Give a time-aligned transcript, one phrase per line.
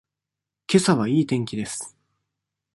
[0.65, 1.95] けさはいい天気です。